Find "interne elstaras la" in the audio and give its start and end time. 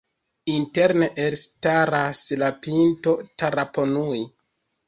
0.53-2.51